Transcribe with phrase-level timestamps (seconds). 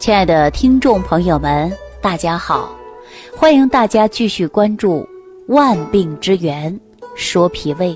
[0.00, 1.70] 亲爱的听众朋友们，
[2.00, 2.74] 大家好！
[3.36, 5.00] 欢迎大家继续关注
[5.48, 6.74] 《万病之源
[7.14, 7.94] 说脾胃》。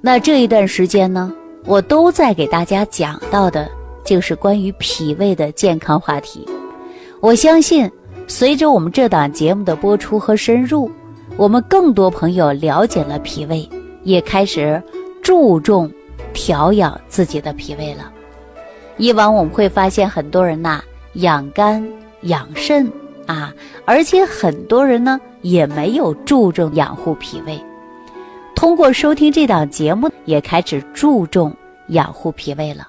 [0.00, 1.32] 那这一段时间呢，
[1.66, 3.70] 我都在给大家讲到的，
[4.04, 6.44] 就是关于脾胃的健康话题。
[7.20, 7.88] 我相信，
[8.26, 10.90] 随着我们这档节目的播出和深入，
[11.36, 13.68] 我们更多朋友了解了脾胃，
[14.02, 14.82] 也开始
[15.22, 15.88] 注重
[16.32, 18.10] 调养自己的脾胃了。
[18.96, 20.82] 以往我们会发现，很多人呐。
[21.14, 21.86] 养肝
[22.22, 22.90] 养肾
[23.26, 23.52] 啊，
[23.84, 27.60] 而且很多人呢也没有注重养护脾胃。
[28.54, 31.54] 通过收听这档节目，也开始注重
[31.88, 32.88] 养护脾胃了。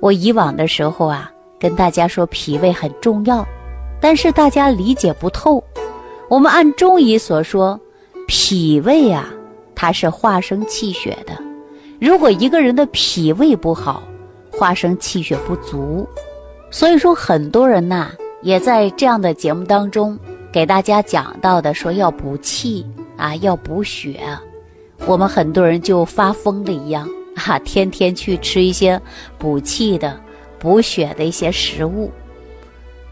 [0.00, 3.46] 我以往的时候啊，跟大家说脾胃很重要，
[4.00, 5.62] 但是大家理解不透。
[6.28, 7.78] 我们按中医所说，
[8.26, 9.28] 脾胃啊，
[9.74, 11.36] 它是化生气血的。
[12.00, 14.02] 如果一个人的脾胃不好，
[14.50, 16.08] 化生气血不足。
[16.72, 18.08] 所以说，很多人呐，
[18.40, 20.18] 也在这样的节目当中
[20.50, 22.84] 给大家讲到的，说要补气
[23.18, 24.18] 啊，要补血。
[25.06, 28.98] 我们很多人就发疯了一样 啊，天天去吃一些
[29.38, 30.18] 补气的、
[30.58, 32.10] 补血的一些食物。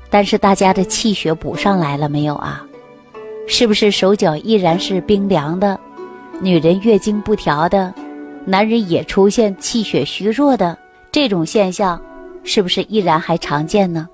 [0.08, 2.64] 但是大家的气血补上来了没有啊？
[3.46, 5.78] 是不是手脚依然是冰凉的？
[6.40, 7.92] 女人月经不调的，
[8.46, 10.74] 男人也出现气血虚弱的
[11.12, 12.00] 这种现象？
[12.42, 14.08] 是不是依然还常见呢？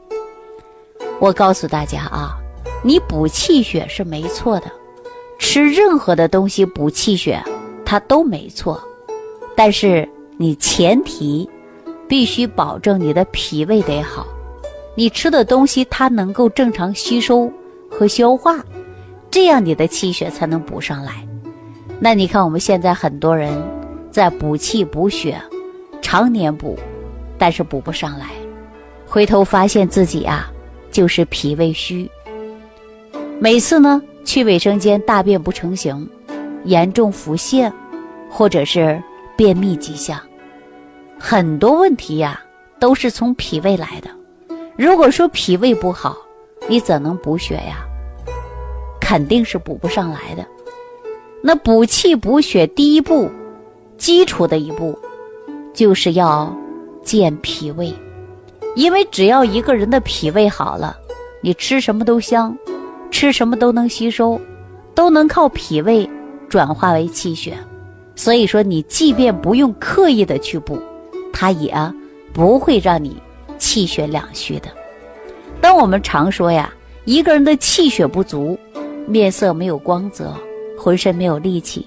[1.18, 2.36] 我告诉大家啊，
[2.82, 4.66] 你补气血是没错的，
[5.38, 7.42] 吃任何的东西补气血，
[7.84, 8.82] 它都没错。
[9.56, 11.48] 但是你前提
[12.06, 14.26] 必须保证你的脾胃得好，
[14.94, 17.50] 你吃的东西它能够正常吸收
[17.90, 18.62] 和消化，
[19.30, 21.26] 这样你的气血才能补上来。
[21.98, 23.50] 那你看我们现在很多人
[24.10, 25.40] 在补气补血，
[26.02, 26.78] 常年补。
[27.38, 28.30] 但是补不上来，
[29.06, 30.50] 回头发现自己啊，
[30.90, 32.10] 就是脾胃虚。
[33.38, 36.08] 每次呢去卫生间大便不成形，
[36.64, 37.70] 严重腹泻，
[38.30, 39.02] 或者是
[39.36, 40.18] 便秘迹象，
[41.18, 42.40] 很多问题呀
[42.80, 44.08] 都是从脾胃来的。
[44.76, 46.16] 如果说脾胃不好，
[46.68, 47.84] 你怎能补血呀？
[49.00, 50.44] 肯定是补不上来的。
[51.42, 53.30] 那补气补血第一步，
[53.96, 54.98] 基础的一步，
[55.72, 56.54] 就是要。
[57.06, 57.94] 健脾胃，
[58.74, 60.98] 因为只要一个人的脾胃好了，
[61.40, 62.54] 你吃什么都香，
[63.12, 64.40] 吃什么都能吸收，
[64.92, 66.08] 都能靠脾胃
[66.48, 67.56] 转化为气血。
[68.16, 70.82] 所以说，你即便不用刻意的去补，
[71.32, 71.72] 它也
[72.32, 73.16] 不会让你
[73.56, 74.68] 气血两虚的。
[75.60, 76.74] 当我们常说呀，
[77.04, 78.58] 一个人的气血不足，
[79.06, 80.34] 面色没有光泽，
[80.76, 81.86] 浑身没有力气，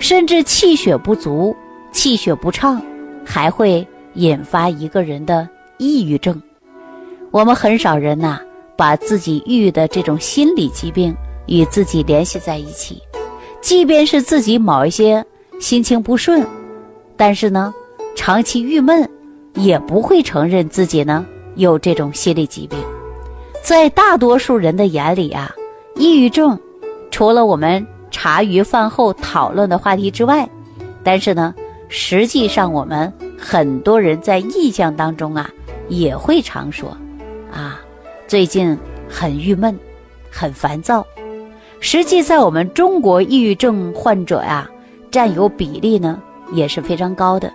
[0.00, 1.54] 甚至气血不足、
[1.92, 2.82] 气血不畅，
[3.24, 3.86] 还会。
[4.16, 5.46] 引发一个人的
[5.76, 6.40] 抑郁症，
[7.30, 8.40] 我们很少人呐，
[8.74, 11.14] 把自己抑郁的这种心理疾病
[11.46, 13.00] 与自己联系在一起。
[13.60, 15.22] 即便是自己某一些
[15.60, 16.46] 心情不顺，
[17.14, 17.74] 但是呢，
[18.14, 19.06] 长期郁闷，
[19.54, 22.78] 也不会承认自己呢有这种心理疾病。
[23.62, 25.54] 在大多数人的眼里啊，
[25.96, 26.58] 抑郁症，
[27.10, 30.48] 除了我们茶余饭后讨论的话题之外，
[31.04, 31.54] 但是呢，
[31.90, 33.12] 实际上我们。
[33.38, 35.50] 很多人在印象当中啊，
[35.88, 36.96] 也会常说，
[37.52, 37.80] 啊，
[38.26, 38.76] 最近
[39.08, 39.78] 很郁闷，
[40.30, 41.06] 很烦躁。
[41.78, 44.68] 实际在我们中国，抑郁症患者呀，
[45.10, 46.20] 占有比例呢
[46.52, 47.52] 也是非常高的。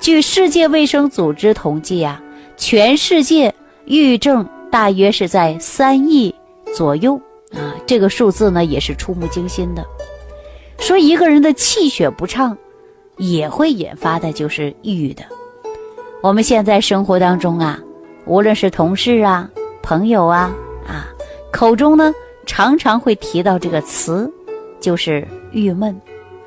[0.00, 2.20] 据世界卫生组织统计呀，
[2.56, 6.34] 全世界抑郁症大约是在三亿
[6.74, 7.20] 左右
[7.52, 9.84] 啊，这个数字呢也是触目惊心的。
[10.78, 12.56] 说一个人的气血不畅。
[13.18, 15.22] 也会引发的就是抑郁的。
[16.22, 17.78] 我们现在生活当中啊，
[18.24, 19.48] 无论是同事啊、
[19.82, 20.50] 朋友啊
[20.86, 21.06] 啊，
[21.52, 22.12] 口中呢
[22.46, 24.30] 常常会提到这个词，
[24.80, 25.94] 就是郁闷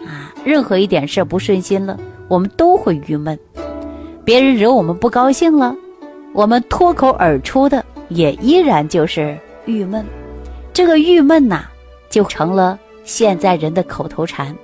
[0.05, 0.33] 啊。
[0.43, 3.37] 任何一点事不顺心了，我们都会郁闷。
[4.25, 5.75] 别人惹我们不高兴了，
[6.33, 10.05] 我们脱口而出的也依然就是郁闷。
[10.73, 11.65] 这个郁闷呐，
[12.09, 14.55] 就成了现在人的口头禅。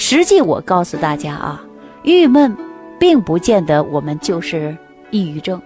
[0.00, 1.60] 实际我告诉大家啊，
[2.04, 2.56] 郁闷，
[3.00, 4.74] 并不见得我们就是
[5.10, 5.60] 抑郁症，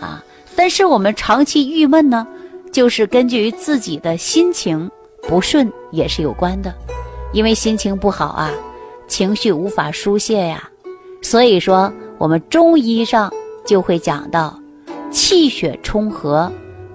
[0.00, 0.22] 啊，
[0.54, 2.24] 但是我们长期郁闷呢，
[2.70, 4.88] 就是根据于自己的心情
[5.22, 6.72] 不顺也是有关的，
[7.32, 8.52] 因为心情不好啊，
[9.08, 10.70] 情绪无法疏泄呀，
[11.20, 13.32] 所以说我们中医上
[13.66, 14.56] 就会讲到，
[15.10, 16.50] 气血充和，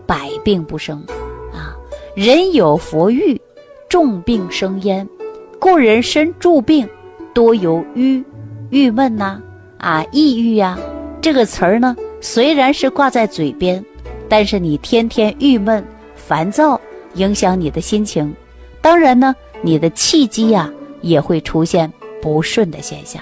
[0.06, 1.06] 百病不生，
[1.54, 1.76] 啊，
[2.16, 3.40] 人有佛欲，
[3.90, 5.06] 重病生焉。
[5.70, 6.88] 故人身诸病，
[7.34, 8.24] 多由郁、
[8.70, 9.38] 郁闷呐，
[9.78, 10.80] 啊，抑郁呀，
[11.20, 13.84] 这个词儿呢，虽然是挂在嘴边，
[14.30, 15.86] 但是你天天郁闷、
[16.16, 16.80] 烦躁，
[17.16, 18.34] 影响你的心情。
[18.80, 20.72] 当然呢，你的气机呀
[21.02, 21.92] 也会出现
[22.22, 23.22] 不顺的现象。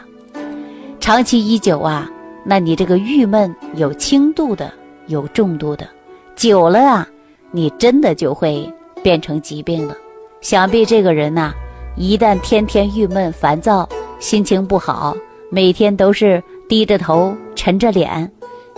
[1.00, 2.08] 长期已久啊，
[2.44, 4.72] 那你这个郁闷有轻度的，
[5.08, 5.90] 有重度的，
[6.36, 7.08] 久了啊，
[7.50, 8.72] 你真的就会
[9.02, 9.98] 变成疾病了。
[10.42, 11.52] 想必这个人呐，
[11.98, 13.88] 一旦天天郁闷、烦躁，
[14.20, 15.16] 心情不好，
[15.50, 18.30] 每天都是低着头、沉着脸，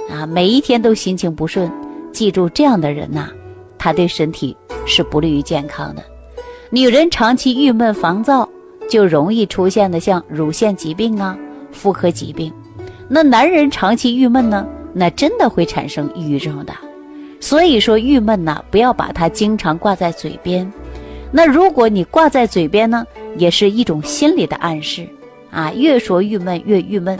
[0.07, 1.71] 啊，每一天都心情不顺。
[2.11, 3.29] 记住，这样的人呐，
[3.75, 4.55] 他对身体
[4.85, 6.03] 是不利于健康的。
[6.69, 8.47] 女人长期郁闷、烦躁，
[8.87, 11.35] 就容易出现的像乳腺疾病啊、
[11.71, 12.53] 妇科疾病。
[13.09, 16.73] 那男人长期郁闷呢，那真的会产生抑郁症的。
[17.39, 20.71] 所以说，郁闷呐，不要把它经常挂在嘴边。
[21.31, 23.05] 那如果你挂在嘴边呢，
[23.37, 25.07] 也是一种心理的暗示
[25.51, 27.17] 啊，越说郁闷越郁闷。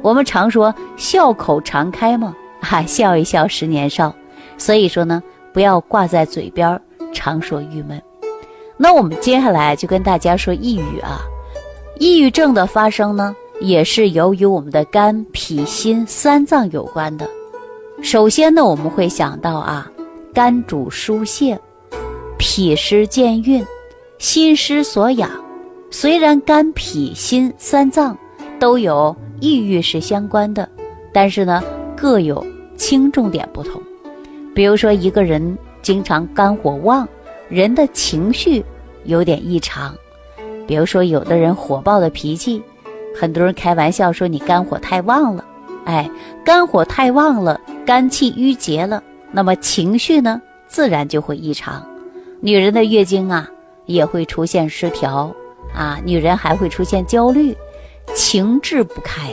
[0.00, 4.14] 我们常说笑口常开嘛，哈，笑一笑十年少。
[4.56, 5.22] 所以说呢，
[5.52, 6.80] 不要挂在嘴边，
[7.12, 8.00] 常说郁闷。
[8.76, 11.18] 那我们接下来就跟大家说抑郁啊，
[11.98, 17.28] 抑郁症的发生呢，也是由于我们的肝、脾、心三脏有关的。
[18.02, 19.90] 首先呢，我们会想到啊，
[20.32, 21.58] 肝主疏泄，
[22.50, 23.62] 脾湿健运，
[24.16, 25.30] 心失所养。
[25.90, 28.16] 虽然肝、脾、心三脏
[28.58, 30.66] 都有抑郁是相关的，
[31.12, 31.62] 但是呢，
[31.94, 33.78] 各有轻重点不同。
[34.54, 37.06] 比如说，一个人经常肝火旺，
[37.50, 38.64] 人的情绪
[39.04, 39.94] 有点异常。
[40.66, 42.62] 比如说，有的人火爆的脾气，
[43.14, 45.44] 很多人开玩笑说你肝火太旺了。
[45.84, 46.10] 哎，
[46.42, 51.86] 肝火太旺了，肝气郁结了，那么情绪呢，自然就会异常。
[52.40, 53.48] 女人的月经啊，
[53.86, 55.34] 也会出现失调
[55.74, 57.56] 啊，女人还会出现焦虑，
[58.14, 59.30] 情志不开。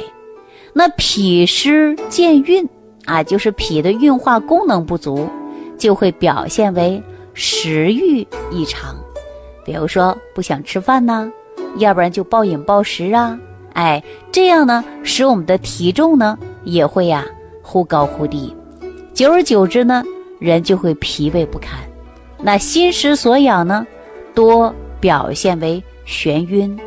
[0.74, 2.68] 那脾湿健运。
[3.06, 5.30] 啊，就是脾的运化功能不足，
[5.78, 7.00] 就会表现为
[7.36, 8.96] 食欲异常，
[9.64, 11.32] 比如说不想吃饭呐，
[11.78, 13.40] 要不然就暴饮暴食啊，
[13.74, 17.24] 哎，这样呢，使我们的体重呢也会呀
[17.62, 18.56] 忽高忽低，
[19.14, 20.04] 久而久之呢，
[20.40, 21.78] 人就会疲惫不堪。
[22.42, 23.86] 那心失所养呢，
[24.34, 26.78] 多表现为眩晕、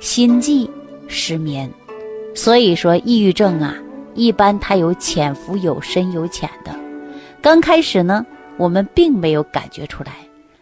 [0.00, 0.68] 心悸、
[1.06, 1.70] 失眠，
[2.34, 3.74] 所以说抑郁症啊。
[4.14, 6.74] 一般它有潜伏、有深、有浅的。
[7.40, 10.12] 刚开始呢，我们并没有感觉出来。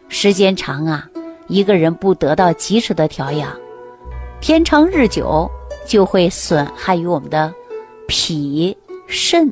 [0.09, 1.09] 时间长啊，
[1.47, 3.51] 一个人不得到及时的调养，
[4.39, 5.49] 天长日久
[5.87, 7.51] 就会损害于我们的
[8.07, 9.51] 脾、肾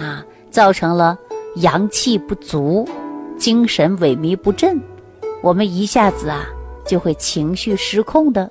[0.00, 1.18] 啊，造成了
[1.56, 2.88] 阳气不足，
[3.42, 4.80] 精神萎靡不振。
[5.42, 6.46] 我们一下子啊，
[6.86, 8.48] 就会情绪失控的，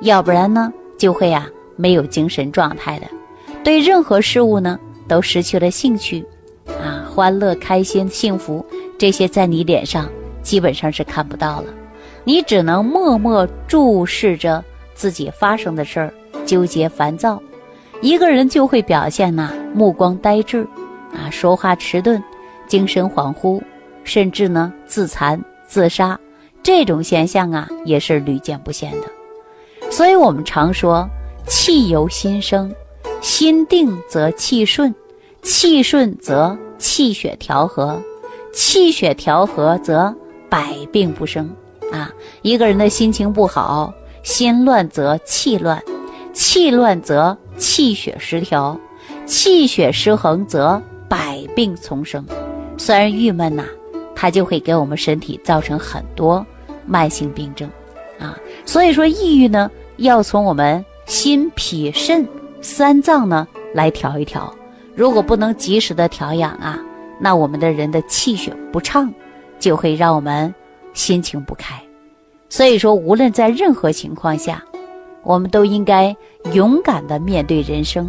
[0.00, 1.46] 要不然呢，就会啊
[1.76, 3.06] 没有精神状态的。
[3.62, 6.24] 对任何事物呢，都失去了兴趣，
[6.68, 8.64] 啊，欢乐、开心、幸福
[8.96, 10.08] 这些在你脸上
[10.40, 11.66] 基本上是看不到了，
[12.24, 14.64] 你只能默默注视着
[14.94, 16.14] 自己发生的事儿，
[16.46, 17.38] 纠结烦躁，
[18.00, 20.66] 一个人就会表现呐，目光呆滞，
[21.12, 22.22] 啊，说话迟钝，
[22.66, 23.60] 精神恍惚，
[24.10, 26.18] 甚至呢自残自杀，
[26.64, 31.08] 这种现象啊也是屡见不鲜的，所以我们常说
[31.46, 32.74] 气由心生。
[33.20, 34.92] 心定则气顺，
[35.42, 38.02] 气顺则气血调和，
[38.52, 40.12] 气血调和则
[40.48, 41.48] 百病不生。
[41.92, 42.10] 啊，
[42.42, 43.94] 一个人的心情不好，
[44.24, 45.80] 心乱则气乱，
[46.32, 48.76] 气乱则气血失调，
[49.24, 52.26] 气血失衡则百病丛生。
[52.76, 53.64] 虽然郁闷呐，
[54.20, 56.44] 它就会给我们身体造成很多
[56.84, 57.66] 慢性病症。
[58.18, 58.36] 啊，
[58.66, 62.28] 所以说抑郁呢，要从我们心、脾、肾。
[62.60, 64.54] 三脏呢，来调一调。
[64.94, 66.78] 如果不能及时的调养啊，
[67.18, 69.10] 那我们的人的气血不畅，
[69.58, 70.54] 就会让我们
[70.92, 71.80] 心情不开。
[72.50, 74.62] 所以说，无论在任何情况下，
[75.22, 76.14] 我们都应该
[76.52, 78.06] 勇敢的面对人生。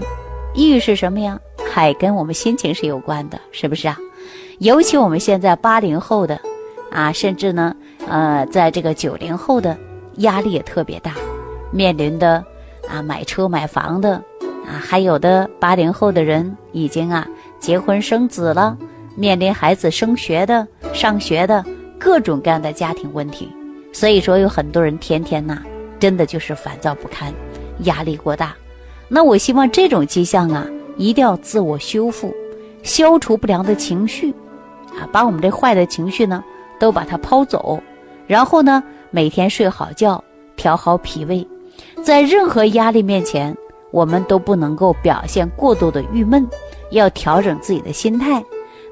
[0.54, 1.40] 抑郁是什么呀？
[1.72, 3.98] 还跟我们心情是有关的，是不是啊？
[4.62, 6.40] 尤其我们现在八零后的
[6.92, 7.76] 啊，甚至呢，
[8.08, 9.76] 呃，在这个九零后的
[10.18, 11.16] 压力也特别大，
[11.72, 12.46] 面临的
[12.88, 14.22] 啊买车买房的。
[14.64, 17.28] 啊，还有的八零后的人已经啊
[17.60, 18.78] 结婚生子了，
[19.16, 21.66] 面临孩子升学的、上学的
[21.98, 23.50] 各种各样的家庭问题，
[23.92, 25.64] 所以说有很多人天天呐，
[26.00, 27.34] 真的就是烦躁不堪，
[27.80, 28.56] 压力过大。
[29.08, 32.32] 那我希望这种迹象啊，一定要自我修复，
[32.84, 34.32] 消除不良的情绪，
[35.12, 36.44] 把我们这坏的情绪呢
[36.80, 37.82] 都把它抛走，
[38.28, 40.24] 然后呢每天睡好觉，
[40.56, 41.48] 调好脾胃，
[42.04, 43.56] 在任何压力面前。
[43.92, 46.48] 我们都不能够表现过度的郁闷，
[46.92, 48.42] 要调整自己的心态。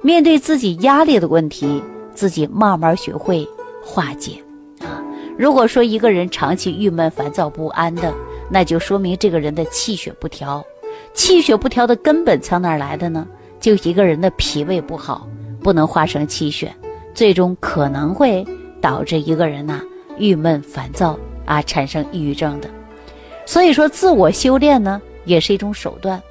[0.01, 1.81] 面对自己压力的问题，
[2.13, 3.47] 自己慢慢学会
[3.81, 4.43] 化解
[4.81, 5.01] 啊。
[5.37, 8.13] 如果说一个人长期郁闷、烦躁不安的，
[8.49, 10.61] 那就说明这个人的气血不调。
[11.13, 13.25] 气血不调的根本从哪儿来的呢？
[13.61, 15.25] 就一个人的脾胃不好，
[15.61, 16.73] 不能化生气血，
[17.13, 18.45] 最终可能会
[18.81, 19.81] 导致一个人呐
[20.17, 22.69] 郁闷烦躁啊，产生抑郁症的。
[23.45, 26.21] 所以说，自我修炼呢也是一种手段。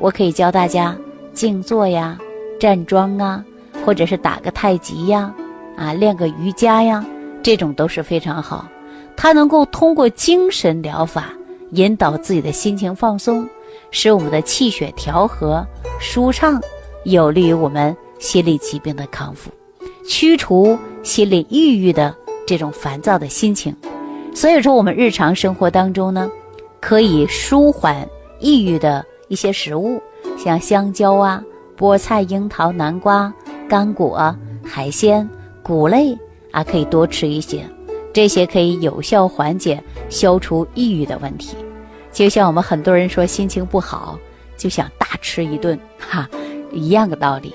[0.00, 0.96] 我可以教大家
[1.32, 2.18] 静坐呀、
[2.60, 3.44] 站桩啊，
[3.84, 5.34] 或者是打个太极呀，
[5.76, 7.04] 啊，练个瑜伽呀，
[7.42, 8.68] 这种都是非常好。
[9.16, 11.32] 它能够通过精神疗法
[11.72, 13.48] 引导自己的心情放松。
[13.90, 15.66] 使我们的气血调和
[15.98, 16.60] 舒畅，
[17.04, 19.50] 有利于我们心理疾病的康复，
[20.06, 22.14] 驱除心理抑郁的
[22.46, 23.74] 这种烦躁的心情。
[24.34, 26.30] 所以说，我们日常生活当中呢，
[26.80, 28.08] 可以舒缓
[28.38, 30.00] 抑郁的一些食物，
[30.36, 31.42] 像香蕉啊、
[31.76, 33.32] 菠菜、樱桃、南瓜、
[33.68, 34.34] 干果、
[34.64, 35.28] 海鲜、
[35.62, 36.16] 谷类
[36.52, 37.64] 啊，可以多吃一些，
[38.12, 41.56] 这些可以有效缓解、消除抑郁的问题。
[42.12, 44.18] 就像我们很多人说心情不好，
[44.56, 46.28] 就想大吃一顿，哈，
[46.72, 47.52] 一样的道理。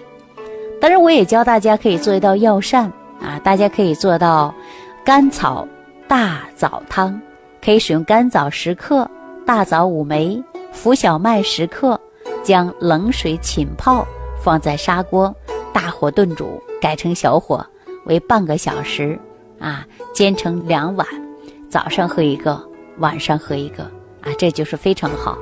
[0.84, 4.54] 当然，我也教大家可以做一道药膳啊，大家可以做到
[5.02, 5.66] 甘草
[6.10, 7.18] 大枣汤，
[7.64, 9.10] 可以使用甘枣十克、
[9.46, 11.98] 大枣五枚、浮小麦十克，
[12.44, 14.06] 将冷水浸泡，
[14.44, 15.34] 放在砂锅
[15.72, 17.66] 大火炖煮，改成小火
[18.06, 19.18] 为半个小时，
[19.60, 21.08] 啊，煎成两碗，
[21.70, 22.62] 早上喝一个，
[22.98, 23.84] 晚上喝一个。
[24.20, 25.38] 啊，这就是非常好。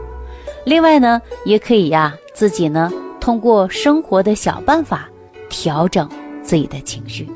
[0.66, 5.10] 另外呢，也可以呀，自己呢通过生活的小办法
[5.52, 6.10] 调整
[6.42, 7.30] 自己的情绪。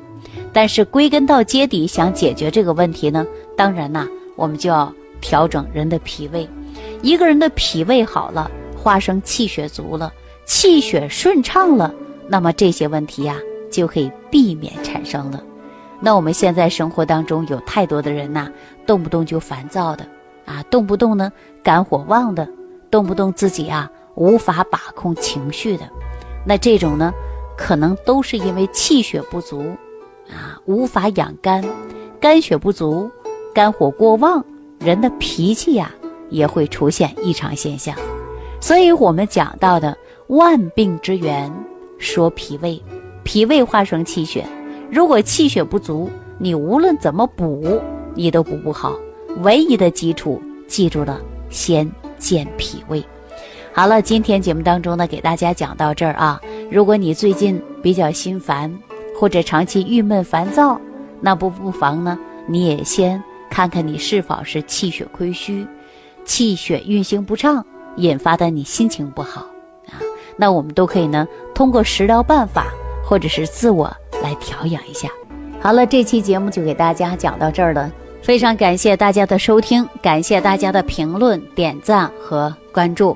[0.52, 4.92] 但是归根到结底，想解决这个问题呢，当然呐，我们就要
[5.22, 6.50] 调整人的脾胃。
[7.02, 8.50] 一个人的脾胃好了，
[8.82, 10.12] 化生气血足了，
[10.46, 11.94] 气血顺畅了，
[12.28, 13.38] 那么这些问题呀
[13.70, 15.44] 就可以避免产生了。
[16.00, 18.50] 那我们现在生活当中有太多的人呐，
[18.88, 20.08] 动不动就烦躁的。
[20.46, 21.32] 啊，动不动呢
[21.64, 22.48] 肝火旺的，
[22.90, 25.90] 动不动自己啊无法把控情绪的，
[26.46, 27.12] 那这种呢，
[27.58, 29.62] 可能都是因为气血不足，
[30.30, 31.64] 啊无法养肝，
[32.20, 33.10] 肝血不足，
[33.54, 34.44] 肝火过旺，
[34.80, 35.92] 人的脾气呀
[36.30, 37.96] 也会出现异常现象。
[38.60, 39.96] 所以我们讲到的
[40.28, 41.52] 万病之源，
[41.98, 42.82] 说脾胃，
[43.24, 44.46] 脾胃化生气血，
[44.92, 46.10] 如果气血不足，
[46.40, 47.80] 你无论怎么补，
[48.16, 48.96] 你都补不好。
[49.44, 53.04] 唯一的基础，记住了，先健脾胃。
[53.72, 56.42] 好了，今天节目当中呢，给大家讲到这儿啊。
[56.72, 58.74] 如果你最近比较心烦，
[59.18, 60.80] 或者长期郁闷烦躁，
[61.22, 62.18] 那不不妨呢，
[62.48, 65.66] 你也先看看你是否是气血亏虚，
[66.26, 67.66] 气血运行不畅
[67.98, 69.42] 引发的你心情不好
[69.88, 70.02] 啊。
[70.36, 72.68] 那我们都可以呢，通过食疗办法
[73.06, 73.86] 或者是自我
[74.22, 75.08] 来调养一下。
[75.62, 77.92] 好了，这期节目就给大家讲到这儿了。
[78.22, 83.16] 非常感谢大家的收听，感谢大家的评论、点赞和关注。